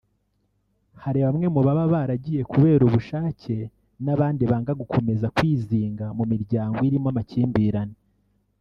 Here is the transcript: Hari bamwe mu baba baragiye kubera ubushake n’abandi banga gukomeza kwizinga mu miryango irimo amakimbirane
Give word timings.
Hari 1.03 1.19
bamwe 1.25 1.45
mu 1.53 1.59
baba 1.65 1.83
baragiye 1.93 2.41
kubera 2.51 2.81
ubushake 2.85 3.55
n’abandi 4.05 4.43
banga 4.51 4.71
gukomeza 4.81 5.27
kwizinga 5.35 6.05
mu 6.17 6.23
miryango 6.31 6.77
irimo 6.87 7.09
amakimbirane 7.13 7.97